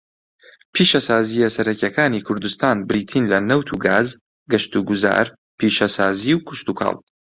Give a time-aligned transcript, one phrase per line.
[0.73, 4.07] پیشەسازییە سەرەکییەکانی کوردستان بریتین لە نەوت و گاز،
[4.51, 5.27] گەشتوگوزار،
[5.59, 6.95] پیشەسازی، و کشتوکاڵ.